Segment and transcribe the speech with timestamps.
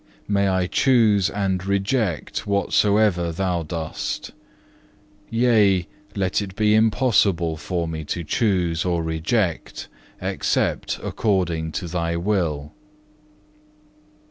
[0.27, 4.31] May I choose and reject whatsoever Thou dost;
[5.29, 5.85] yea,
[6.15, 12.71] let it be impossible for me to choose or reject except according to Thy will.